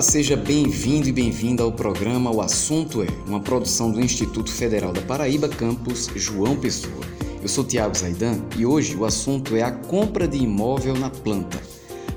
Olá, 0.00 0.08
seja 0.08 0.34
bem-vindo 0.34 1.10
e 1.10 1.12
bem-vinda 1.12 1.62
ao 1.62 1.70
programa 1.70 2.30
O 2.30 2.40
Assunto 2.40 3.02
é, 3.02 3.06
uma 3.26 3.38
produção 3.38 3.90
do 3.90 4.00
Instituto 4.00 4.50
Federal 4.50 4.94
da 4.94 5.02
Paraíba, 5.02 5.46
campus 5.46 6.08
João 6.16 6.56
Pessoa. 6.56 7.04
Eu 7.42 7.46
sou 7.46 7.62
Tiago 7.62 7.94
Zaidan 7.94 8.40
e 8.56 8.64
hoje 8.64 8.96
o 8.96 9.04
assunto 9.04 9.54
é 9.54 9.62
a 9.62 9.70
compra 9.70 10.26
de 10.26 10.38
imóvel 10.38 10.94
na 10.94 11.10
planta. 11.10 11.60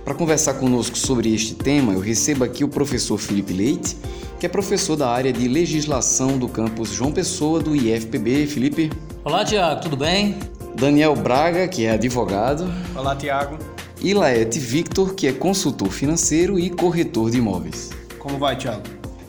Para 0.05 0.13
conversar 0.13 0.53
conosco 0.53 0.97
sobre 0.97 1.35
este 1.35 1.55
tema, 1.55 1.91
eu 1.91 1.99
recebo 1.99 2.45
aqui 2.45 2.63
o 2.63 2.69
professor 2.69 3.17
Felipe 3.17 3.51
Leite, 3.51 3.97
que 4.39 4.45
é 4.45 4.49
professor 4.49 4.95
da 4.95 5.09
área 5.09 5.33
de 5.33 5.45
legislação 5.49 6.37
do 6.37 6.47
campus 6.47 6.87
João 6.87 7.11
Pessoa 7.11 7.59
do 7.59 7.75
IFPB. 7.75 8.47
Felipe. 8.47 8.93
Olá, 9.25 9.43
Tiago, 9.43 9.81
tudo 9.81 9.97
bem? 9.97 10.37
Daniel 10.73 11.17
Braga, 11.17 11.67
que 11.67 11.83
é 11.83 11.91
advogado. 11.91 12.63
Olá, 12.95 13.13
Tiago. 13.13 13.72
E 14.03 14.13
Laete 14.13 14.59
Victor, 14.59 15.15
que 15.15 15.27
é 15.27 15.31
consultor 15.31 15.89
financeiro 15.89 16.59
e 16.59 16.69
corretor 16.69 17.31
de 17.31 17.37
imóveis. 17.37 17.89
Como 18.19 18.37
vai, 18.37 18.57
Tiago? 18.57 18.83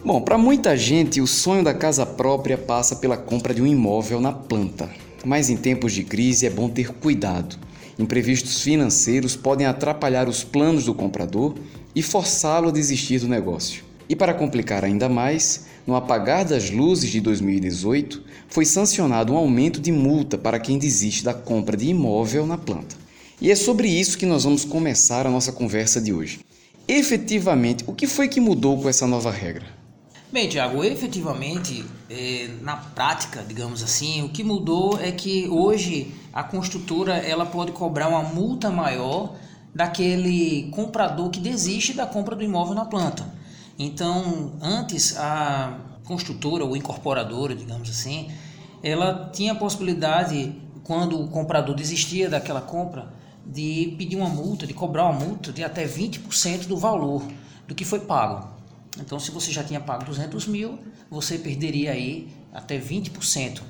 Bom, 0.05 0.21
para 0.21 0.37
muita 0.37 0.77
gente, 0.77 1.21
o 1.21 1.29
sonho 1.29 1.63
da 1.63 1.73
casa 1.73 2.05
própria 2.05 2.59
passa 2.59 2.97
pela 2.97 3.17
compra 3.17 3.55
de 3.55 3.63
um 3.63 3.67
imóvel 3.69 4.21
na 4.21 4.33
planta. 4.33 4.91
Mas 5.25 5.49
em 5.49 5.57
tempos 5.57 5.93
de 5.93 6.03
crise 6.03 6.45
é 6.45 6.51
bom 6.51 6.69
ter 6.69 6.89
cuidado. 6.89 7.57
Imprevistos 7.97 8.63
financeiros 8.63 9.37
podem 9.37 9.65
atrapalhar 9.65 10.29
os 10.29 10.43
planos 10.43 10.87
do 10.87 10.93
comprador 10.93 11.55
e 11.95 12.03
forçá-lo 12.03 12.71
a 12.71 12.73
desistir 12.73 13.21
do 13.21 13.29
negócio. 13.29 13.85
E 14.09 14.17
para 14.17 14.35
complicar 14.35 14.85
ainda 14.85 15.09
mais, 15.09 15.67
no 15.87 15.95
apagar 15.95 16.45
das 16.45 16.69
luzes 16.69 17.11
de 17.11 17.21
2018, 17.21 18.25
foi 18.49 18.65
sancionado 18.65 19.35
um 19.35 19.37
aumento 19.37 19.81
de 19.81 19.93
multa 19.93 20.37
para 20.37 20.59
quem 20.59 20.79
desiste 20.79 21.23
da 21.23 21.33
compra 21.33 21.77
de 21.77 21.87
imóvel 21.91 22.45
na 22.45 22.59
planta. 22.59 23.04
E 23.41 23.51
é 23.51 23.57
sobre 23.57 23.89
isso 23.89 24.17
que 24.17 24.27
nós 24.27 24.45
vamos 24.45 24.65
começar 24.65 25.27
a 25.27 25.31
nossa 25.31 25.53
conversa 25.53 26.01
de 26.01 26.13
hoje. 26.13 26.41
Efetivamente, 26.87 27.85
o 27.87 27.93
que 27.93 28.07
foi 28.07 28.29
que 28.29 28.41
mudou 28.41 28.81
com 28.81 28.89
essa 28.89 29.07
nova 29.07 29.31
regra? 29.31 29.65
Bem, 30.31 30.49
Tiago, 30.49 30.83
efetivamente, 30.85 31.85
é, 32.11 32.49
na 32.61 32.77
prática, 32.77 33.45
digamos 33.47 33.83
assim, 33.83 34.23
o 34.23 34.29
que 34.29 34.43
mudou 34.43 34.99
é 35.01 35.13
que 35.13 35.49
hoje 35.49 36.13
a 36.33 36.43
construtora 36.43 37.17
ela 37.19 37.47
pode 37.47 37.73
cobrar 37.73 38.09
uma 38.09 38.23
multa 38.23 38.71
maior 38.71 39.37
daquele 39.75 40.71
comprador 40.71 41.31
que 41.31 41.41
desiste 41.41 41.93
da 41.93 42.07
compra 42.07 42.37
do 42.37 42.43
imóvel 42.43 42.75
na 42.75 42.85
planta. 42.85 43.25
Então, 43.79 44.53
antes 44.61 45.17
a 45.17 45.79
construtora 46.05 46.65
ou 46.65 46.77
incorporadora, 46.77 47.55
digamos 47.55 47.89
assim, 47.91 48.31
ela 48.83 49.31
tinha 49.33 49.53
a 49.53 49.57
possibilidade, 49.57 50.55
quando 50.85 51.21
o 51.21 51.29
comprador 51.29 51.75
desistia 51.75 52.29
daquela 52.29 52.61
compra, 52.61 53.13
de 53.47 53.95
pedir 53.99 54.17
uma 54.17 54.29
multa, 54.29 54.67
de 54.67 54.75
cobrar 54.75 55.05
uma 55.05 55.13
multa 55.13 55.53
de 55.53 55.63
até 55.63 55.87
20% 55.87 56.67
do 56.67 56.77
valor 56.77 57.23
do 57.67 57.75
que 57.75 57.85
foi 57.85 58.01
pago. 58.01 58.49
Então, 58.99 59.19
se 59.19 59.31
você 59.31 59.53
já 59.53 59.63
tinha 59.65 59.81
pago 59.81 60.05
200 60.05 60.47
mil, 60.47 60.79
você 61.11 61.39
perderia 61.39 61.93
aí 61.93 62.29
até 62.53 62.79
20% 62.79 63.61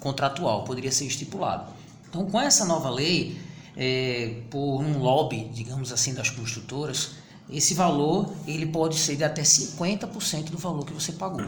contratual, 0.00 0.64
poderia 0.64 0.90
ser 0.90 1.06
estipulado. 1.06 1.72
Então, 2.08 2.26
com 2.26 2.40
essa 2.40 2.64
nova 2.64 2.90
lei, 2.90 3.38
é, 3.76 4.42
por 4.50 4.80
um 4.80 4.98
lobby, 4.98 5.48
digamos 5.52 5.92
assim, 5.92 6.14
das 6.14 6.30
construtoras, 6.30 7.12
esse 7.50 7.74
valor 7.74 8.32
ele 8.46 8.66
pode 8.66 8.96
ser 8.96 9.16
de 9.16 9.24
até 9.24 9.42
50% 9.42 10.50
do 10.50 10.58
valor 10.58 10.84
que 10.84 10.92
você 10.92 11.12
pagou. 11.12 11.44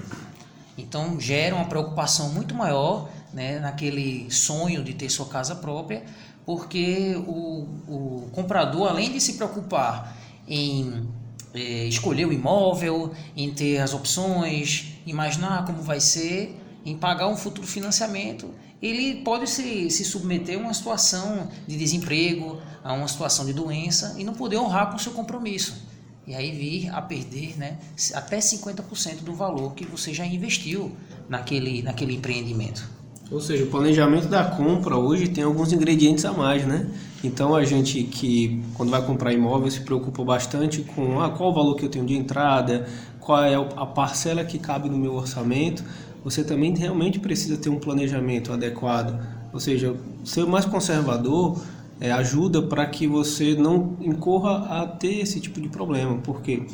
Então 0.77 1.19
gera 1.21 1.55
uma 1.55 1.67
preocupação 1.67 2.31
muito 2.31 2.55
maior 2.55 3.09
né, 3.33 3.61
naquele 3.61 4.31
sonho 4.31 4.83
de 4.83 4.93
ter 4.93 5.09
sua 5.09 5.27
casa 5.27 5.55
própria, 5.55 6.05
porque 6.45 7.15
o, 7.27 7.67
o 7.89 8.29
comprador, 8.33 8.89
além 8.89 9.11
de 9.11 9.21
se 9.21 9.35
preocupar 9.35 10.17
em 10.47 11.09
é, 11.55 11.87
escolher 11.87 12.27
o 12.27 12.33
imóvel, 12.33 13.13
em 13.37 13.53
ter 13.53 13.79
as 13.79 13.95
opções, 13.95 14.95
imaginar 15.07 15.65
como 15.65 15.83
vai 15.83 16.01
ser, 16.01 16.61
em 16.85 16.97
pagar 16.97 17.29
um 17.29 17.37
futuro 17.37 17.67
financiamento, 17.67 18.51
ele 18.83 19.23
pode 19.23 19.49
se, 19.49 19.89
se 19.91 20.05
submeter 20.05 20.59
a 20.59 20.61
uma 20.61 20.75
situação 20.75 21.49
de 21.67 21.77
desemprego, 21.77 22.61
a 22.83 22.93
uma 22.93 23.09
situação 23.09 23.47
de 23.47 23.53
doença 23.55 24.15
e 24.19 24.25
não 24.25 24.35
poder 24.35 24.59
honrar 24.59 24.91
com 24.91 24.97
o 24.97 25.01
seu 25.01 25.13
compromisso. 25.13 25.83
E 26.27 26.35
aí 26.35 26.53
vir 26.53 26.91
a 26.91 27.01
perder 27.01 27.59
né, 27.59 27.79
até 28.15 28.39
50% 28.39 29.21
do 29.23 29.35
valor 29.35 29.75
que 29.75 29.87
você 29.87 30.13
já 30.13 30.25
investiu 30.25 30.95
naquele, 31.29 31.83
naquele 31.83 32.15
empreendimento. 32.15 32.87
Ou 33.31 33.41
seja, 33.41 33.65
o 33.65 33.67
planejamento 33.69 34.29
da 34.29 34.45
compra 34.45 34.97
hoje 34.97 35.29
tem 35.29 35.45
alguns 35.45 35.73
ingredientes 35.73 36.25
a 36.25 36.33
mais, 36.33 36.67
né? 36.67 36.87
Então 37.23 37.55
a 37.55 37.65
gente 37.65 38.03
que 38.03 38.63
quando 38.75 38.91
vai 38.91 39.05
comprar 39.05 39.33
imóvel 39.33 39.71
se 39.71 39.81
preocupa 39.81 40.23
bastante 40.23 40.83
com 40.83 41.21
ah, 41.21 41.31
qual 41.31 41.51
o 41.51 41.55
valor 41.55 41.75
que 41.75 41.85
eu 41.85 41.89
tenho 41.89 42.05
de 42.05 42.15
entrada, 42.15 42.87
qual 43.19 43.43
é 43.43 43.55
a 43.55 43.87
parcela 43.87 44.45
que 44.45 44.59
cabe 44.59 44.91
no 44.91 44.99
meu 44.99 45.15
orçamento. 45.15 45.83
Você 46.23 46.45
também 46.45 46.75
realmente 46.77 47.19
precisa 47.19 47.57
ter 47.57 47.71
um 47.71 47.79
planejamento 47.79 48.53
adequado. 48.53 49.19
Ou 49.53 49.61
seja, 49.61 49.95
ser 50.25 50.47
mais 50.47 50.67
conservador 50.67 51.59
é, 52.01 52.11
ajuda 52.13 52.63
para 52.63 52.85
que 52.87 53.07
você 53.07 53.55
não 53.55 53.97
incorra 54.01 54.83
a 54.83 54.87
ter 54.87 55.21
esse 55.21 55.41
tipo 55.41 55.61
de 55.61 55.69
problema, 55.69 56.19
porque 56.23 56.67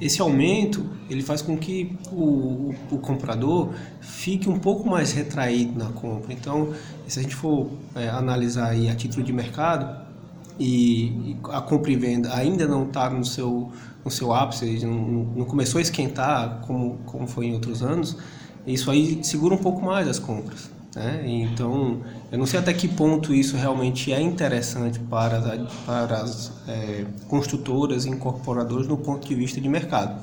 esse 0.00 0.20
aumento 0.20 0.84
ele 1.08 1.22
faz 1.22 1.40
com 1.40 1.56
que 1.56 1.96
o, 2.12 2.74
o, 2.90 2.98
comprador 2.98 3.70
fique 4.00 4.48
um 4.48 4.58
pouco 4.58 4.88
mais 4.88 5.12
retraído 5.12 5.78
na 5.78 5.90
compra. 5.90 6.32
Então, 6.32 6.72
se 7.06 7.18
a 7.18 7.22
gente 7.22 7.34
for 7.34 7.70
é, 7.94 8.08
analisar 8.08 8.70
aí 8.70 8.88
a 8.88 8.94
título 8.94 9.24
de 9.24 9.32
mercado 9.32 10.04
e, 10.58 11.06
e 11.06 11.36
a 11.50 11.60
compra 11.60 11.90
e 11.90 11.96
venda 11.96 12.34
ainda 12.34 12.66
não 12.66 12.84
está 12.84 13.08
no 13.08 13.24
seu, 13.24 13.70
no 14.04 14.10
seu 14.10 14.32
ápice, 14.32 14.84
não, 14.84 14.94
não, 15.36 15.44
começou 15.44 15.78
a 15.78 15.82
esquentar 15.82 16.60
como, 16.66 16.98
como 17.06 17.26
foi 17.26 17.46
em 17.46 17.54
outros 17.54 17.82
anos, 17.82 18.16
isso 18.66 18.90
aí 18.90 19.22
segura 19.22 19.54
um 19.54 19.58
pouco 19.58 19.82
mais 19.82 20.08
as 20.08 20.18
compras. 20.18 20.75
Né? 20.96 21.22
Então, 21.26 22.00
eu 22.32 22.38
não 22.38 22.46
sei 22.46 22.58
até 22.58 22.72
que 22.72 22.88
ponto 22.88 23.34
isso 23.34 23.54
realmente 23.54 24.14
é 24.14 24.20
interessante 24.20 24.98
para, 24.98 25.38
para 25.84 26.22
as 26.22 26.50
é, 26.66 27.04
construtoras 27.28 28.06
e 28.06 28.08
incorporadoras 28.08 28.88
no 28.88 28.96
ponto 28.96 29.28
de 29.28 29.34
vista 29.34 29.60
de 29.60 29.68
mercado. 29.68 30.18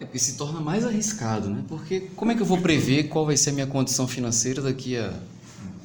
É 0.00 0.06
porque 0.06 0.18
se 0.18 0.38
torna 0.38 0.60
mais 0.60 0.82
arriscado, 0.82 1.50
né? 1.50 1.62
Porque 1.68 2.08
como 2.16 2.32
é 2.32 2.34
que 2.34 2.40
eu 2.40 2.46
vou 2.46 2.56
prever 2.56 3.04
qual 3.04 3.26
vai 3.26 3.36
ser 3.36 3.50
a 3.50 3.52
minha 3.52 3.66
condição 3.66 4.08
financeira 4.08 4.62
daqui 4.62 4.96
a 4.96 5.12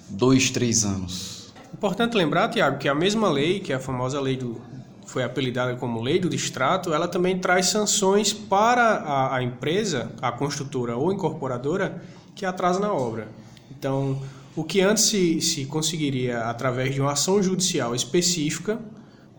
dois, 0.08 0.50
três 0.50 0.86
anos? 0.86 1.54
Importante 1.74 2.16
lembrar, 2.16 2.48
Tiago, 2.48 2.78
que 2.78 2.88
a 2.88 2.96
mesma 2.96 3.30
lei, 3.30 3.60
que 3.60 3.74
é 3.74 3.76
a 3.76 3.80
famosa 3.80 4.22
lei 4.22 4.38
do 4.38 4.60
foi 5.06 5.24
apelidada 5.24 5.76
como 5.76 6.02
lei 6.02 6.20
do 6.20 6.30
distrato, 6.30 6.94
ela 6.94 7.08
também 7.08 7.40
traz 7.40 7.66
sanções 7.66 8.32
para 8.32 8.84
a, 8.84 9.38
a 9.38 9.44
empresa, 9.44 10.12
a 10.22 10.32
construtora 10.32 10.96
ou 10.96 11.12
incorporadora 11.12 12.02
que 12.36 12.46
atrasa 12.46 12.80
na 12.80 12.94
obra. 12.94 13.28
Então, 13.72 14.22
o 14.56 14.64
que 14.64 14.82
antes 14.82 15.06
se, 15.06 15.40
se 15.42 15.66
conseguiria 15.66 16.40
através 16.42 16.94
de 16.94 17.02
uma 17.02 17.14
ação 17.14 17.42
judicial 17.42 17.96
específica 17.96 18.80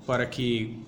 para 0.06 0.24
que 0.26 0.78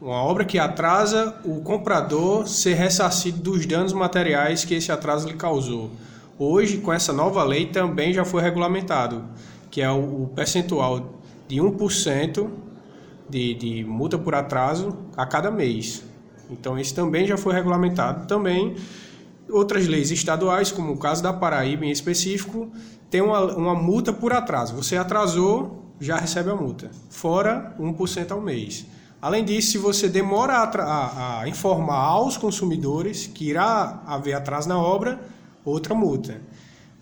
uma 0.00 0.22
obra 0.22 0.44
que 0.44 0.58
atrasa 0.58 1.34
o 1.44 1.60
comprador 1.60 2.46
ser 2.46 2.74
ressarcido 2.74 3.38
dos 3.38 3.66
danos 3.66 3.92
materiais 3.92 4.64
que 4.64 4.74
esse 4.74 4.92
atraso 4.92 5.28
lhe 5.28 5.34
causou. 5.34 5.90
Hoje, 6.38 6.78
com 6.78 6.92
essa 6.92 7.12
nova 7.12 7.42
lei, 7.42 7.66
também 7.66 8.12
já 8.12 8.24
foi 8.24 8.40
regulamentado, 8.40 9.24
que 9.70 9.82
é 9.82 9.90
o, 9.90 10.30
percentual 10.36 11.18
de 11.48 11.56
1% 11.56 12.48
de, 13.28 13.54
de 13.54 13.84
multa 13.84 14.16
por 14.16 14.34
atraso 14.34 14.96
a 15.16 15.26
cada 15.26 15.50
mês. 15.50 16.04
Então, 16.48 16.78
isso 16.78 16.94
também 16.94 17.26
já 17.26 17.36
foi 17.36 17.52
regulamentado. 17.54 18.26
Também 18.26 18.76
Outras 19.50 19.86
leis 19.86 20.10
estaduais, 20.10 20.70
como 20.70 20.92
o 20.92 20.98
caso 20.98 21.22
da 21.22 21.32
Paraíba 21.32 21.86
em 21.86 21.90
específico, 21.90 22.70
tem 23.10 23.22
uma, 23.22 23.40
uma 23.54 23.74
multa 23.74 24.12
por 24.12 24.32
atraso. 24.32 24.74
Você 24.74 24.96
atrasou, 24.96 25.84
já 25.98 26.16
recebe 26.16 26.50
a 26.50 26.54
multa, 26.54 26.90
fora 27.08 27.74
1% 27.80 28.30
ao 28.30 28.40
mês. 28.40 28.86
Além 29.20 29.44
disso, 29.44 29.72
se 29.72 29.78
você 29.78 30.08
demora 30.08 30.52
a, 30.52 30.62
a, 30.62 31.40
a, 31.40 31.48
informar 31.48 31.98
aos 31.98 32.36
consumidores 32.36 33.26
que 33.26 33.48
irá 33.48 34.00
haver 34.06 34.34
atraso 34.34 34.68
na 34.68 34.78
obra, 34.78 35.20
outra 35.64 35.92
multa. 35.94 36.40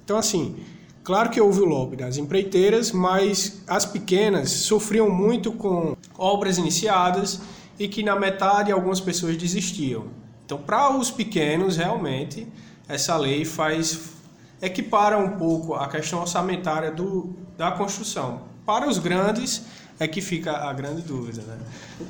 Então, 0.03 0.17
assim, 0.17 0.57
claro 1.05 1.29
que 1.29 1.41
houve 1.41 1.61
o 1.61 1.67
lobby 1.67 1.97
das 1.97 2.17
empreiteiras, 2.17 2.91
mas 2.91 3.61
as 3.67 3.85
pequenas 3.85 4.51
sofriam 4.51 5.11
muito 5.11 5.53
com 5.53 5.95
obras 6.17 6.57
iniciadas 6.57 7.41
e 7.79 7.87
que 7.87 8.03
na 8.03 8.17
metade 8.17 8.73
algumas 8.73 9.01
pessoas 9.01 9.37
desistiam. 9.37 10.07
Então, 10.47 10.59
para 10.59 10.97
os 10.97 11.11
pequenos, 11.11 11.77
realmente, 11.77 12.47
essa 12.89 13.17
lei 13.17 13.45
faz 13.45 14.15
equipara 14.63 15.19
um 15.19 15.33
pouco 15.33 15.75
a 15.75 15.89
questão 15.89 16.21
orçamentária 16.21 16.91
do, 16.91 17.35
da 17.59 17.73
construção. 17.73 18.43
Para 18.65 18.89
os 18.89 18.99
grandes 18.99 19.65
é 19.99 20.07
que 20.07 20.21
fica 20.21 20.53
a 20.53 20.73
grande 20.73 21.03
dúvida, 21.03 21.43
né? 21.43 21.57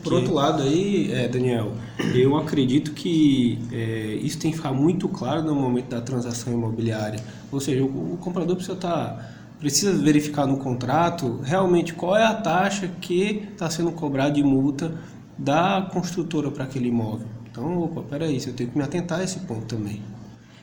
Por 0.02 0.10
que... 0.10 0.14
outro 0.14 0.34
lado 0.34 0.62
aí, 0.62 1.10
é, 1.12 1.28
Daniel, 1.28 1.72
eu 2.14 2.36
acredito 2.36 2.92
que 2.92 3.58
é, 3.72 4.18
isso 4.20 4.38
tem 4.38 4.50
que 4.50 4.58
ficar 4.58 4.72
muito 4.72 5.08
claro 5.08 5.42
no 5.42 5.54
momento 5.54 5.88
da 5.88 6.00
transação 6.00 6.52
imobiliária. 6.52 7.20
Ou 7.50 7.60
seja, 7.60 7.82
o, 7.82 8.14
o 8.14 8.18
comprador 8.18 8.56
precisa 8.56 8.76
estar 8.76 9.08
tá, 9.08 9.30
precisa 9.58 9.92
verificar 9.92 10.46
no 10.46 10.58
contrato 10.58 11.40
realmente 11.42 11.94
qual 11.94 12.16
é 12.16 12.24
a 12.24 12.34
taxa 12.34 12.88
que 13.00 13.48
está 13.52 13.70
sendo 13.70 13.92
cobrada 13.92 14.32
de 14.32 14.42
multa 14.42 14.92
da 15.38 15.88
construtora 15.92 16.50
para 16.50 16.64
aquele 16.64 16.88
imóvel. 16.88 17.35
Então, 17.56 17.84
opa, 17.84 18.02
peraí, 18.02 18.36
eu 18.46 18.52
tenho 18.52 18.70
que 18.70 18.76
me 18.76 18.84
atentar 18.84 19.20
a 19.20 19.24
esse 19.24 19.40
ponto 19.40 19.64
também. 19.64 20.02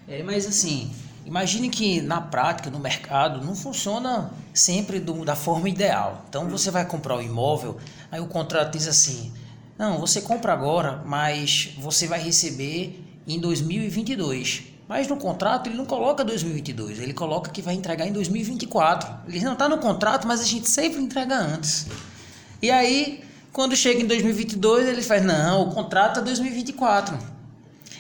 É, 0.07 0.21
mas 0.21 0.45
assim, 0.45 0.93
imagine 1.25 1.67
que 1.67 1.99
na 2.01 2.21
prática, 2.21 2.69
no 2.69 2.77
mercado, 2.77 3.43
não 3.43 3.55
funciona 3.55 4.29
sempre 4.53 4.99
do, 4.99 5.25
da 5.25 5.35
forma 5.35 5.67
ideal. 5.67 6.23
Então 6.29 6.47
você 6.47 6.69
vai 6.69 6.85
comprar 6.85 7.15
o 7.15 7.17
um 7.17 7.21
imóvel, 7.23 7.77
aí 8.11 8.19
o 8.19 8.27
contrato 8.27 8.73
diz 8.73 8.87
assim: 8.87 9.33
não, 9.75 9.97
você 9.97 10.21
compra 10.21 10.53
agora, 10.53 11.01
mas 11.03 11.73
você 11.79 12.05
vai 12.05 12.21
receber 12.21 13.03
em 13.25 13.39
2022. 13.39 14.65
Mas 14.87 15.07
no 15.07 15.17
contrato 15.17 15.67
ele 15.67 15.77
não 15.77 15.85
coloca 15.87 16.23
2022, 16.23 16.99
ele 16.99 17.13
coloca 17.13 17.49
que 17.49 17.61
vai 17.63 17.73
entregar 17.73 18.05
em 18.05 18.13
2024. 18.13 19.11
Ele 19.27 19.43
não 19.43 19.53
está 19.53 19.67
no 19.67 19.79
contrato, 19.79 20.27
mas 20.27 20.41
a 20.41 20.45
gente 20.45 20.69
sempre 20.69 21.01
entrega 21.01 21.39
antes. 21.39 21.87
E 22.61 22.69
aí, 22.69 23.23
quando 23.53 23.75
chega 23.75 24.01
em 24.01 24.07
2022, 24.07 24.87
ele 24.87 25.03
faz: 25.03 25.23
não, 25.23 25.69
o 25.69 25.71
contrato 25.71 26.19
é 26.19 26.23
2024. 26.23 27.17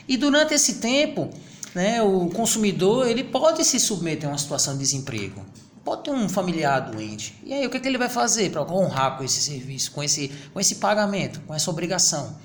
E 0.07 0.17
durante 0.17 0.53
esse 0.53 0.75
tempo, 0.75 1.29
né, 1.73 2.01
o 2.01 2.27
consumidor 2.29 3.07
ele 3.07 3.23
pode 3.23 3.63
se 3.63 3.79
submeter 3.79 4.27
a 4.27 4.33
uma 4.33 4.37
situação 4.37 4.73
de 4.73 4.79
desemprego. 4.79 5.45
Pode 5.85 6.03
ter 6.03 6.11
um 6.11 6.27
familiar 6.27 6.79
doente. 6.79 7.35
E 7.45 7.53
aí, 7.53 7.65
o 7.67 7.69
que, 7.69 7.77
é 7.77 7.79
que 7.79 7.87
ele 7.87 7.97
vai 7.97 8.09
fazer 8.09 8.49
para 8.49 8.63
honrar 8.63 9.17
com 9.17 9.23
esse 9.23 9.41
serviço, 9.41 9.91
com 9.91 10.01
esse, 10.01 10.29
com 10.51 10.59
esse 10.59 10.75
pagamento, 10.75 11.41
com 11.41 11.53
essa 11.53 11.69
obrigação? 11.69 12.35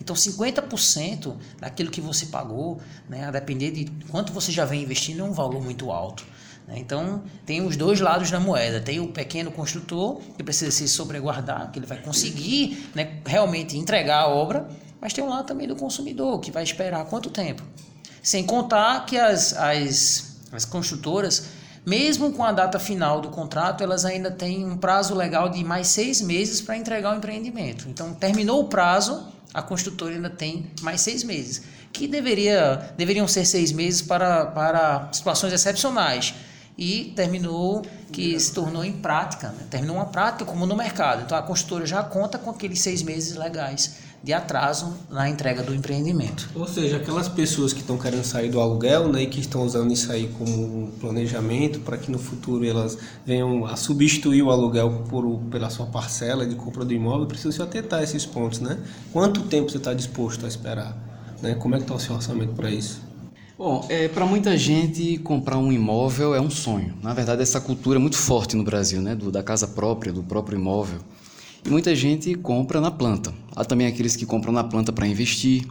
Então, 0.00 0.14
50% 0.14 1.36
daquilo 1.58 1.90
que 1.90 2.00
você 2.00 2.26
pagou, 2.26 2.80
né, 3.08 3.24
a 3.24 3.30
depender 3.30 3.70
de 3.70 3.86
quanto 4.08 4.32
você 4.32 4.52
já 4.52 4.64
vem 4.64 4.82
investindo, 4.82 5.20
é 5.20 5.24
um 5.24 5.32
valor 5.32 5.62
muito 5.62 5.90
alto. 5.90 6.24
Né? 6.68 6.78
Então, 6.78 7.22
tem 7.46 7.66
os 7.66 7.76
dois 7.76 7.98
lados 7.98 8.30
da 8.30 8.38
moeda. 8.38 8.80
Tem 8.80 9.00
o 9.00 9.08
pequeno 9.08 9.50
construtor, 9.50 10.20
que 10.36 10.44
precisa 10.44 10.70
se 10.70 10.86
sobreguardar, 10.86 11.72
que 11.72 11.78
ele 11.78 11.86
vai 11.86 11.98
conseguir 12.00 12.90
né, 12.94 13.18
realmente 13.24 13.76
entregar 13.76 14.24
a 14.24 14.28
obra, 14.28 14.68
mas 15.00 15.12
tem 15.14 15.24
um 15.24 15.28
lado 15.28 15.46
também 15.46 15.66
do 15.66 15.74
consumidor, 15.74 16.38
que 16.40 16.50
vai 16.50 16.62
esperar 16.62 17.04
quanto 17.06 17.30
tempo. 17.30 17.62
Sem 18.22 18.44
contar 18.44 19.06
que 19.06 19.16
as, 19.16 19.56
as, 19.56 20.36
as 20.52 20.64
construtoras, 20.66 21.48
mesmo 21.86 22.32
com 22.32 22.44
a 22.44 22.52
data 22.52 22.78
final 22.78 23.20
do 23.20 23.30
contrato, 23.30 23.82
elas 23.82 24.04
ainda 24.04 24.30
têm 24.30 24.66
um 24.66 24.76
prazo 24.76 25.14
legal 25.14 25.48
de 25.48 25.64
mais 25.64 25.88
seis 25.88 26.20
meses 26.20 26.60
para 26.60 26.76
entregar 26.76 27.14
o 27.14 27.16
empreendimento. 27.16 27.88
Então, 27.88 28.12
terminou 28.12 28.60
o 28.60 28.64
prazo, 28.64 29.26
a 29.54 29.62
construtora 29.62 30.14
ainda 30.14 30.28
tem 30.28 30.66
mais 30.82 31.00
seis 31.00 31.24
meses, 31.24 31.62
que 31.92 32.06
deveria, 32.06 32.92
deveriam 32.98 33.26
ser 33.26 33.46
seis 33.46 33.72
meses 33.72 34.02
para, 34.02 34.46
para 34.46 35.08
situações 35.12 35.52
excepcionais. 35.52 36.34
E 36.78 37.12
terminou 37.16 37.82
que 38.12 38.38
se 38.38 38.52
tornou 38.52 38.84
em 38.84 38.92
prática, 38.92 39.48
né? 39.48 39.66
terminou 39.68 39.96
uma 39.96 40.06
prática 40.06 40.44
como 40.44 40.64
no 40.64 40.76
mercado. 40.76 41.22
Então 41.22 41.36
a 41.36 41.42
construtora 41.42 41.84
já 41.84 42.02
conta 42.04 42.38
com 42.38 42.50
aqueles 42.50 42.80
seis 42.80 43.02
meses 43.02 43.36
legais 43.36 44.08
de 44.22 44.32
atraso 44.32 44.96
na 45.10 45.28
entrega 45.28 45.62
do 45.62 45.74
empreendimento. 45.74 46.50
Ou 46.54 46.66
seja, 46.66 46.96
aquelas 46.96 47.28
pessoas 47.28 47.72
que 47.72 47.80
estão 47.80 47.96
querendo 47.96 48.24
sair 48.24 48.50
do 48.50 48.60
aluguel 48.60 49.08
né, 49.12 49.22
e 49.22 49.26
que 49.26 49.40
estão 49.40 49.62
usando 49.62 49.92
isso 49.92 50.10
aí 50.10 50.28
como 50.36 50.88
planejamento 51.00 51.80
para 51.80 51.96
que 51.96 52.10
no 52.10 52.18
futuro 52.18 52.64
elas 52.64 52.98
venham 53.24 53.64
a 53.64 53.76
substituir 53.76 54.42
o 54.42 54.50
aluguel 54.50 55.04
por, 55.08 55.38
pela 55.50 55.70
sua 55.70 55.86
parcela 55.86 56.46
de 56.46 56.56
compra 56.56 56.84
do 56.84 56.92
imóvel, 56.92 57.26
precisam 57.26 57.52
se 57.52 57.62
atentar 57.62 58.00
a 58.00 58.02
esses 58.02 58.26
pontos. 58.26 58.60
Né? 58.60 58.78
Quanto 59.12 59.42
tempo 59.42 59.70
você 59.70 59.78
está 59.78 59.94
disposto 59.94 60.44
a 60.44 60.48
esperar? 60.48 60.96
Né? 61.40 61.54
Como 61.54 61.74
é 61.74 61.78
que 61.78 61.84
está 61.84 61.94
o 61.94 62.00
seu 62.00 62.14
orçamento 62.14 62.54
para 62.54 62.70
isso? 62.70 63.07
Bom, 63.58 63.84
é, 63.88 64.06
para 64.06 64.24
muita 64.24 64.56
gente, 64.56 65.18
comprar 65.18 65.58
um 65.58 65.72
imóvel 65.72 66.32
é 66.32 66.40
um 66.40 66.48
sonho. 66.48 66.94
Na 67.02 67.12
verdade, 67.12 67.42
essa 67.42 67.60
cultura 67.60 67.98
é 67.98 68.00
muito 68.00 68.16
forte 68.16 68.56
no 68.56 68.62
Brasil, 68.62 69.02
né? 69.02 69.16
Do, 69.16 69.32
da 69.32 69.42
casa 69.42 69.66
própria, 69.66 70.12
do 70.12 70.22
próprio 70.22 70.56
imóvel. 70.56 71.00
E 71.66 71.68
muita 71.68 71.92
gente 71.92 72.32
compra 72.36 72.80
na 72.80 72.92
planta. 72.92 73.34
Há 73.56 73.64
também 73.64 73.88
aqueles 73.88 74.14
que 74.14 74.24
compram 74.24 74.52
na 74.52 74.62
planta 74.62 74.92
para 74.92 75.08
investir. 75.08 75.66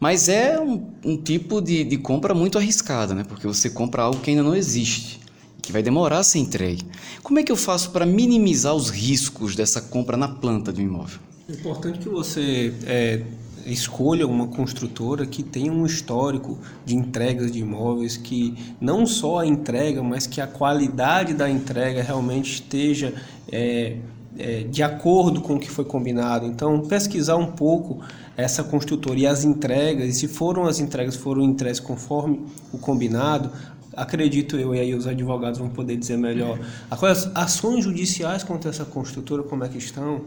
Mas 0.00 0.30
é 0.30 0.58
um, 0.58 0.90
um 1.04 1.18
tipo 1.18 1.60
de, 1.60 1.84
de, 1.84 1.98
compra 1.98 2.32
muito 2.32 2.56
arriscada, 2.56 3.14
né? 3.14 3.24
porque 3.28 3.46
você 3.46 3.68
compra 3.68 4.04
algo 4.04 4.20
que 4.20 4.30
ainda 4.30 4.42
não 4.42 4.56
existe, 4.56 5.20
que 5.60 5.70
vai 5.70 5.82
demorar 5.82 6.20
a 6.20 6.22
ser 6.22 6.38
entregue. 6.38 6.86
Como 7.22 7.38
é 7.38 7.42
que 7.42 7.52
eu 7.52 7.56
faço 7.56 7.90
para 7.90 8.06
minimizar 8.06 8.74
os 8.74 8.88
riscos 8.88 9.54
dessa 9.54 9.82
compra 9.82 10.16
na 10.16 10.28
planta 10.28 10.72
do 10.72 10.80
imóvel? 10.80 11.18
É 11.46 11.52
importante 11.52 11.98
que 11.98 12.08
você 12.08 12.72
é, 12.86 13.22
escolha 13.66 14.26
uma 14.26 14.46
construtora 14.46 15.26
que 15.26 15.42
tenha 15.42 15.72
um 15.72 15.84
histórico 15.84 16.58
de 16.84 16.94
entregas 16.94 17.50
de 17.50 17.60
imóveis, 17.60 18.16
que 18.16 18.56
não 18.80 19.06
só 19.06 19.40
a 19.40 19.46
entrega, 19.46 20.02
mas 20.02 20.26
que 20.26 20.40
a 20.40 20.46
qualidade 20.46 21.34
da 21.34 21.48
entrega 21.48 22.02
realmente 22.02 22.54
esteja 22.54 23.14
é, 23.50 23.96
é, 24.38 24.62
de 24.62 24.82
acordo 24.82 25.40
com 25.40 25.54
o 25.54 25.58
que 25.58 25.70
foi 25.70 25.84
combinado. 25.84 26.46
Então, 26.46 26.80
pesquisar 26.82 27.36
um 27.36 27.52
pouco 27.52 28.00
essa 28.36 28.62
construtora 28.62 29.18
e 29.18 29.26
as 29.26 29.44
entregas, 29.44 30.08
e 30.08 30.12
se 30.12 30.28
foram 30.28 30.64
as 30.64 30.78
entregas, 30.78 31.16
foram 31.16 31.42
entregues 31.42 31.80
conforme 31.80 32.46
o 32.72 32.78
combinado, 32.78 33.50
acredito 33.96 34.56
eu, 34.56 34.74
e 34.74 34.80
aí 34.80 34.94
os 34.94 35.06
advogados 35.08 35.58
vão 35.58 35.68
poder 35.68 35.96
dizer 35.96 36.16
melhor, 36.16 36.58
as 36.88 37.30
ações 37.34 37.84
judiciais 37.84 38.44
contra 38.44 38.70
essa 38.70 38.84
construtora, 38.84 39.42
como 39.42 39.64
é 39.64 39.68
que 39.68 39.78
estão? 39.78 40.22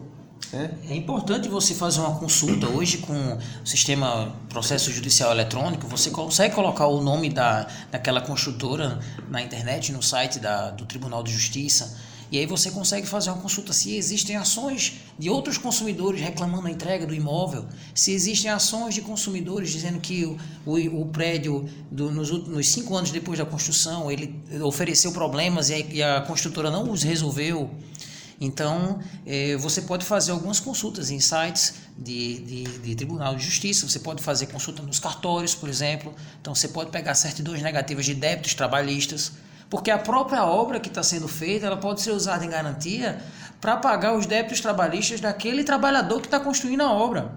É. 0.52 0.70
é 0.90 0.96
importante 0.96 1.48
você 1.48 1.74
fazer 1.74 2.00
uma 2.00 2.18
consulta 2.18 2.68
hoje 2.68 2.98
com 2.98 3.14
o 3.14 3.66
sistema 3.66 4.34
processo 4.48 4.90
judicial 4.92 5.30
eletrônico. 5.30 5.86
Você 5.88 6.10
consegue 6.10 6.54
colocar 6.54 6.86
o 6.86 7.00
nome 7.00 7.30
da, 7.30 7.66
daquela 7.90 8.20
construtora 8.20 8.98
na 9.30 9.40
internet, 9.40 9.92
no 9.92 10.02
site 10.02 10.38
da, 10.38 10.70
do 10.70 10.84
Tribunal 10.84 11.22
de 11.22 11.32
Justiça 11.32 11.96
e 12.32 12.38
aí 12.38 12.46
você 12.46 12.70
consegue 12.70 13.06
fazer 13.06 13.28
uma 13.28 13.42
consulta 13.42 13.74
se 13.74 13.94
existem 13.94 14.36
ações 14.36 14.94
de 15.18 15.28
outros 15.28 15.58
consumidores 15.58 16.18
reclamando 16.18 16.66
a 16.66 16.70
entrega 16.70 17.06
do 17.06 17.14
imóvel, 17.14 17.66
se 17.94 18.10
existem 18.10 18.50
ações 18.50 18.94
de 18.94 19.02
consumidores 19.02 19.70
dizendo 19.70 20.00
que 20.00 20.24
o, 20.24 20.38
o, 20.64 21.02
o 21.02 21.06
prédio, 21.08 21.68
do, 21.90 22.10
nos, 22.10 22.30
nos 22.30 22.68
cinco 22.70 22.96
anos 22.96 23.10
depois 23.10 23.38
da 23.38 23.44
construção, 23.44 24.10
ele 24.10 24.34
ofereceu 24.62 25.12
problemas 25.12 25.68
e 25.68 25.74
a, 25.74 25.78
e 25.78 26.02
a 26.02 26.20
construtora 26.22 26.70
não 26.70 26.90
os 26.90 27.02
resolveu. 27.02 27.70
Então, 28.40 29.00
eh, 29.26 29.56
você 29.56 29.82
pode 29.82 30.04
fazer 30.04 30.32
algumas 30.32 30.58
consultas 30.58 31.10
em 31.10 31.20
sites 31.20 31.74
de, 31.96 32.40
de, 32.40 32.64
de, 32.78 32.94
Tribunal 32.94 33.34
de 33.34 33.44
Justiça, 33.44 33.88
você 33.88 33.98
pode 33.98 34.22
fazer 34.22 34.46
consulta 34.46 34.82
nos 34.82 34.98
cartórios, 34.98 35.54
por 35.54 35.68
exemplo. 35.68 36.14
Então, 36.40 36.54
você 36.54 36.68
pode 36.68 36.90
pegar 36.90 37.14
certidões 37.14 37.62
negativas 37.62 38.04
de 38.04 38.14
débitos 38.14 38.54
trabalhistas 38.54 39.32
porque 39.72 39.90
a 39.90 39.98
própria 39.98 40.44
obra 40.44 40.78
que 40.78 40.88
está 40.88 41.02
sendo 41.02 41.26
feita 41.26 41.64
ela 41.64 41.78
pode 41.78 42.02
ser 42.02 42.10
usada 42.10 42.44
em 42.44 42.50
garantia 42.50 43.18
para 43.58 43.78
pagar 43.78 44.14
os 44.14 44.26
débitos 44.26 44.60
trabalhistas 44.60 45.18
daquele 45.18 45.64
trabalhador 45.64 46.20
que 46.20 46.26
está 46.26 46.38
construindo 46.38 46.82
a 46.82 46.92
obra. 46.92 47.32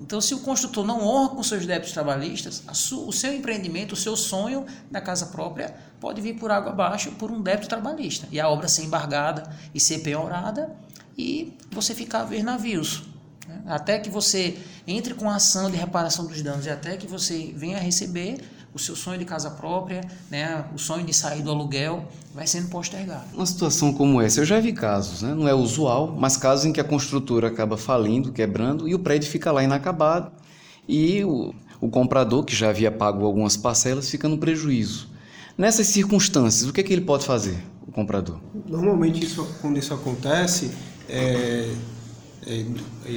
Então, 0.00 0.20
se 0.20 0.34
o 0.34 0.40
construtor 0.40 0.84
não 0.84 1.00
honra 1.00 1.30
com 1.30 1.42
seus 1.42 1.64
débitos 1.64 1.92
trabalhistas, 1.92 2.62
o 2.92 3.12
seu 3.12 3.32
empreendimento, 3.32 3.92
o 3.92 3.96
seu 3.96 4.16
sonho 4.16 4.66
da 4.90 5.00
casa 5.00 5.26
própria 5.26 5.74
pode 5.98 6.20
vir 6.20 6.34
por 6.34 6.50
água 6.50 6.72
abaixo 6.72 7.12
por 7.12 7.30
um 7.30 7.40
débito 7.40 7.68
trabalhista 7.68 8.28
e 8.30 8.38
a 8.38 8.48
obra 8.48 8.68
ser 8.68 8.84
embargada 8.84 9.50
e 9.74 9.80
ser 9.80 10.00
penhorada 10.00 10.76
e 11.16 11.56
você 11.70 11.94
ficar 11.94 12.20
a 12.20 12.24
ver 12.24 12.42
navios. 12.42 13.04
Né? 13.48 13.62
Até 13.66 13.98
que 13.98 14.10
você 14.10 14.58
entre 14.86 15.14
com 15.14 15.30
a 15.30 15.36
ação 15.36 15.70
de 15.70 15.76
reparação 15.76 16.26
dos 16.26 16.42
danos 16.42 16.66
e 16.66 16.70
até 16.70 16.96
que 16.96 17.06
você 17.06 17.52
venha 17.56 17.78
a 17.78 17.80
receber 17.80 18.38
o 18.76 18.78
seu 18.78 18.94
sonho 18.94 19.18
de 19.18 19.24
casa 19.24 19.50
própria, 19.50 20.02
né, 20.30 20.66
o 20.74 20.78
sonho 20.78 21.02
de 21.02 21.14
sair 21.14 21.40
do 21.40 21.50
aluguel, 21.50 22.06
vai 22.34 22.46
sendo 22.46 22.68
postergado. 22.68 23.24
Uma 23.32 23.46
situação 23.46 23.90
como 23.90 24.20
essa, 24.20 24.40
eu 24.40 24.44
já 24.44 24.60
vi 24.60 24.74
casos, 24.74 25.22
né? 25.22 25.34
não 25.34 25.48
é 25.48 25.54
usual, 25.54 26.14
mas 26.14 26.36
casos 26.36 26.66
em 26.66 26.72
que 26.74 26.80
a 26.80 26.84
construtora 26.84 27.48
acaba 27.48 27.78
falindo, 27.78 28.30
quebrando, 28.30 28.86
e 28.86 28.94
o 28.94 28.98
prédio 28.98 29.30
fica 29.30 29.50
lá 29.50 29.64
inacabado, 29.64 30.30
e 30.86 31.24
o, 31.24 31.54
o 31.80 31.88
comprador, 31.88 32.44
que 32.44 32.54
já 32.54 32.68
havia 32.68 32.92
pago 32.92 33.24
algumas 33.24 33.56
parcelas, 33.56 34.10
fica 34.10 34.28
no 34.28 34.36
prejuízo. 34.36 35.08
Nessas 35.56 35.86
circunstâncias, 35.86 36.68
o 36.68 36.72
que, 36.72 36.82
é 36.82 36.84
que 36.84 36.92
ele 36.92 37.00
pode 37.00 37.24
fazer, 37.24 37.56
o 37.88 37.90
comprador? 37.90 38.38
Normalmente, 38.68 39.24
isso, 39.24 39.48
quando 39.62 39.78
isso 39.78 39.94
acontece, 39.94 40.70
é, 41.08 41.72
é, 42.46 42.64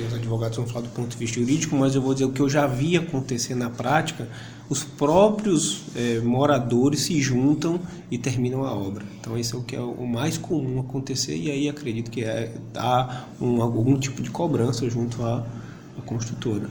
os 0.08 0.14
advogados 0.14 0.58
vão 0.58 0.68
falar 0.68 0.82
do 0.82 0.90
ponto 0.90 1.10
de 1.10 1.18
vista 1.18 1.40
jurídico, 1.40 1.76
mas 1.76 1.96
eu 1.96 2.02
vou 2.02 2.14
dizer 2.14 2.26
o 2.26 2.32
que 2.32 2.42
eu 2.42 2.50
já 2.50 2.66
vi 2.68 2.98
acontecer 2.98 3.56
na 3.56 3.70
prática, 3.70 4.28
os 4.70 4.84
próprios 4.84 5.84
é, 5.96 6.20
moradores 6.20 7.02
se 7.02 7.20
juntam 7.20 7.80
e 8.12 8.18
terminam 8.18 8.64
a 8.64 8.74
obra. 8.74 9.04
Então 9.20 9.38
isso 9.38 9.56
é 9.56 9.60
o 9.60 9.64
que 9.64 9.76
é 9.76 9.82
o 9.82 10.06
mais 10.06 10.38
comum 10.38 10.80
acontecer 10.80 11.36
e 11.36 11.50
aí 11.50 11.68
acredito 11.68 12.12
que 12.12 12.24
é 12.24 12.54
dar 12.72 13.30
um, 13.42 13.62
algum 13.62 13.98
tipo 13.98 14.22
de 14.22 14.30
cobrança 14.30 14.88
junto 14.90 15.24
à, 15.24 15.46
à 15.98 16.02
construtora. 16.06 16.70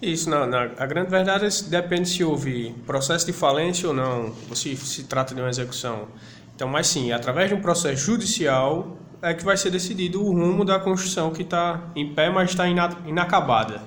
Isso, 0.00 0.30
não, 0.30 0.44
a 0.78 0.86
grande 0.86 1.10
verdade 1.10 1.44
é 1.44 1.68
depende 1.68 2.08
se 2.08 2.24
houve 2.24 2.74
processo 2.86 3.26
de 3.26 3.32
falência 3.32 3.88
ou 3.88 3.94
não, 3.94 4.32
ou 4.48 4.56
se 4.56 4.74
se 4.76 5.04
trata 5.04 5.34
de 5.34 5.40
uma 5.40 5.50
execução. 5.50 6.08
Então, 6.54 6.68
mas 6.68 6.86
sim, 6.86 7.12
através 7.12 7.48
de 7.48 7.54
um 7.54 7.60
processo 7.60 8.04
judicial 8.04 8.96
é 9.22 9.34
que 9.34 9.44
vai 9.44 9.56
ser 9.56 9.70
decidido 9.70 10.24
o 10.24 10.32
rumo 10.32 10.64
da 10.64 10.78
construção 10.78 11.30
que 11.30 11.42
está 11.42 11.90
em 11.94 12.14
pé, 12.14 12.30
mas 12.30 12.50
está 12.50 12.66
inacabada. 12.68 13.82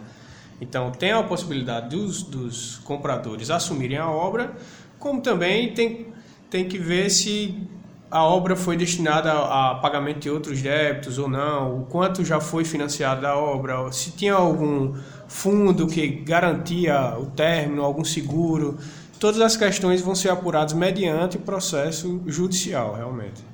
Então, 0.61 0.91
tem 0.91 1.11
a 1.11 1.23
possibilidade 1.23 1.95
dos, 1.95 2.23
dos 2.23 2.77
compradores 2.83 3.49
assumirem 3.49 3.97
a 3.97 4.09
obra, 4.09 4.53
como 4.99 5.21
também 5.21 5.73
tem, 5.73 6.07
tem 6.49 6.67
que 6.67 6.77
ver 6.77 7.09
se 7.09 7.67
a 8.09 8.23
obra 8.23 8.55
foi 8.55 8.77
destinada 8.77 9.31
a 9.31 9.75
pagamento 9.81 10.19
de 10.19 10.29
outros 10.29 10.61
débitos 10.61 11.17
ou 11.17 11.27
não, 11.27 11.81
o 11.81 11.85
quanto 11.85 12.23
já 12.23 12.39
foi 12.39 12.63
financiado 12.63 13.21
da 13.21 13.35
obra, 13.35 13.91
se 13.91 14.11
tinha 14.11 14.35
algum 14.35 14.93
fundo 15.27 15.87
que 15.87 16.07
garantia 16.07 17.17
o 17.17 17.25
término, 17.25 17.83
algum 17.83 18.05
seguro. 18.05 18.77
Todas 19.19 19.41
as 19.41 19.57
questões 19.57 19.99
vão 19.99 20.13
ser 20.13 20.29
apuradas 20.29 20.73
mediante 20.73 21.39
processo 21.39 22.21
judicial, 22.27 22.93
realmente. 22.93 23.52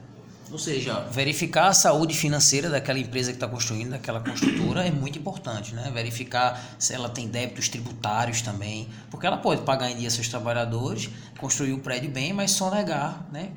Ou 0.52 0.58
seja, 0.58 1.02
verificar 1.12 1.68
a 1.68 1.74
saúde 1.74 2.16
financeira 2.16 2.70
daquela 2.70 2.98
empresa 2.98 3.32
que 3.32 3.36
está 3.36 3.48
construindo, 3.48 3.92
daquela 3.92 4.20
construtora, 4.20 4.86
é 4.86 4.90
muito 4.90 5.20
importante, 5.20 5.76
né? 5.76 5.92
Verificar 5.94 6.60
se 6.80 6.92
ela 6.92 7.08
tem 7.08 7.28
débitos 7.28 7.70
tributários 7.70 8.42
também, 8.42 8.88
porque 9.12 9.28
ela 9.28 9.38
pode 9.38 9.62
pagar 9.62 9.92
em 9.92 9.98
dia 9.98 10.10
seus 10.10 10.28
trabalhadores, 10.28 11.10
construir 11.40 11.74
o 11.74 11.80
prédio 11.80 12.10
bem, 12.10 12.34
mas 12.34 12.52
só 12.52 12.72
negar 12.74 13.28
né, 13.32 13.52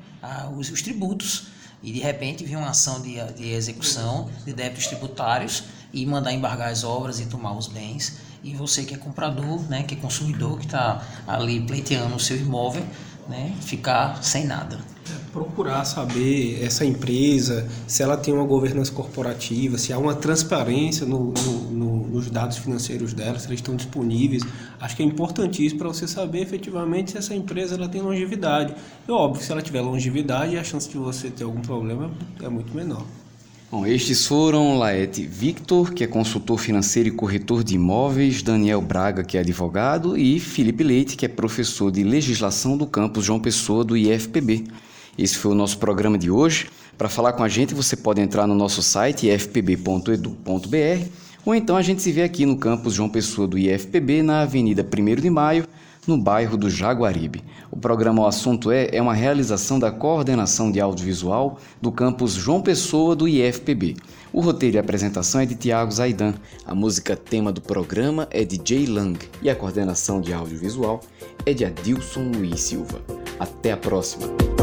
os, 0.55 0.69
os 0.69 0.81
tributos. 0.83 1.47
E 1.81 1.91
de 1.91 1.99
repente 1.99 2.45
vir 2.45 2.55
uma 2.55 2.69
ação 2.69 3.01
de, 3.01 3.15
de 3.33 3.51
execução 3.51 4.29
de 4.45 4.53
débitos 4.53 4.87
tributários 4.87 5.63
e 5.91 6.05
mandar 6.05 6.31
embargar 6.31 6.69
as 6.69 6.83
obras 6.83 7.19
e 7.19 7.25
tomar 7.25 7.57
os 7.57 7.67
bens. 7.67 8.19
E 8.43 8.53
você 8.53 8.83
que 8.83 8.93
é 8.93 8.97
comprador, 8.97 9.61
né, 9.69 9.83
que 9.83 9.95
é 9.95 9.97
consumidor, 9.97 10.59
que 10.59 10.65
está 10.65 11.03
ali 11.27 11.59
pleiteando 11.59 12.15
o 12.15 12.19
seu 12.19 12.37
imóvel, 12.37 12.85
né, 13.27 13.55
ficar 13.61 14.23
sem 14.23 14.45
nada. 14.45 14.92
É, 15.33 15.43
procurar 15.43 15.83
saber 15.83 16.63
essa 16.63 16.85
empresa, 16.85 17.67
se 17.87 18.03
ela 18.03 18.15
tem 18.15 18.33
uma 18.33 18.45
governança 18.45 18.91
corporativa, 18.91 19.77
se 19.77 19.91
há 19.91 19.97
uma 19.97 20.13
transparência 20.13 21.05
no, 21.05 21.33
no, 21.33 21.71
no, 21.71 22.07
nos 22.07 22.29
dados 22.29 22.57
financeiros 22.57 23.13
dela, 23.13 23.39
se 23.39 23.47
eles 23.47 23.59
estão 23.59 23.75
disponíveis. 23.75 24.43
Acho 24.79 24.95
que 24.95 25.03
é 25.03 25.05
importantíssimo 25.05 25.79
para 25.79 25.87
você 25.87 26.07
saber 26.07 26.41
efetivamente 26.41 27.11
se 27.11 27.17
essa 27.17 27.35
empresa 27.35 27.75
ela 27.75 27.89
tem 27.89 28.01
longevidade. 28.01 28.75
E 29.07 29.11
óbvio, 29.11 29.43
se 29.43 29.51
ela 29.51 29.61
tiver 29.61 29.81
longevidade, 29.81 30.57
a 30.57 30.63
chance 30.63 30.89
de 30.89 30.97
você 30.97 31.29
ter 31.29 31.43
algum 31.43 31.61
problema 31.61 32.11
é 32.41 32.49
muito 32.49 32.75
menor. 32.75 33.05
Bom, 33.71 33.87
estes 33.87 34.27
foram 34.27 34.77
Laete 34.77 35.25
Victor, 35.25 35.93
que 35.93 36.03
é 36.03 36.07
consultor 36.07 36.59
financeiro 36.59 37.09
e 37.09 37.11
corretor 37.11 37.63
de 37.63 37.73
imóveis, 37.73 38.43
Daniel 38.43 38.79
Braga, 38.79 39.23
que 39.23 39.35
é 39.35 39.39
advogado, 39.39 40.15
e 40.15 40.39
Felipe 40.39 40.83
Leite, 40.83 41.17
que 41.17 41.25
é 41.25 41.27
professor 41.27 41.91
de 41.91 42.03
legislação 42.03 42.77
do 42.77 42.85
campus 42.85 43.25
João 43.25 43.39
Pessoa 43.39 43.83
do 43.83 43.97
IFPB. 43.97 44.65
Esse 45.17 45.37
foi 45.37 45.51
o 45.51 45.55
nosso 45.55 45.77
programa 45.77 46.17
de 46.17 46.31
hoje. 46.31 46.69
Para 46.97 47.09
falar 47.09 47.33
com 47.33 47.43
a 47.43 47.49
gente, 47.49 47.73
você 47.73 47.95
pode 47.95 48.21
entrar 48.21 48.47
no 48.47 48.55
nosso 48.55 48.81
site 48.81 49.27
ifpb.edu.br 49.27 51.07
ou 51.45 51.53
então 51.53 51.75
a 51.75 51.81
gente 51.81 52.01
se 52.01 52.11
vê 52.11 52.23
aqui 52.23 52.45
no 52.45 52.57
campus 52.57 52.93
João 52.93 53.09
Pessoa 53.09 53.47
do 53.47 53.57
IFPB, 53.57 54.23
na 54.23 54.41
Avenida 54.43 54.85
1 54.85 55.21
de 55.21 55.29
Maio, 55.29 55.67
no 56.07 56.17
bairro 56.17 56.55
do 56.55 56.69
Jaguaribe. 56.69 57.43
O 57.69 57.77
programa 57.77 58.21
O 58.21 58.27
Assunto 58.27 58.71
É 58.71 58.89
é 58.93 59.01
uma 59.01 59.13
realização 59.13 59.77
da 59.77 59.91
coordenação 59.91 60.71
de 60.71 60.79
audiovisual 60.79 61.59
do 61.81 61.91
campus 61.91 62.33
João 62.33 62.61
Pessoa 62.61 63.15
do 63.15 63.27
IFPB. 63.27 63.97
O 64.31 64.39
roteiro 64.39 64.77
e 64.77 64.79
apresentação 64.79 65.41
é 65.41 65.45
de 65.45 65.55
Tiago 65.55 65.91
Zaidan. 65.91 66.33
A 66.65 66.73
música 66.73 67.15
tema 67.15 67.51
do 67.51 67.61
programa 67.61 68.27
é 68.31 68.45
de 68.45 68.59
Jay 68.63 68.85
Lang 68.85 69.19
e 69.41 69.49
a 69.49 69.55
coordenação 69.55 70.21
de 70.21 70.33
audiovisual 70.33 71.01
é 71.45 71.53
de 71.53 71.65
Adilson 71.65 72.31
Luiz 72.35 72.61
Silva. 72.61 73.01
Até 73.39 73.73
a 73.73 73.77
próxima! 73.77 74.62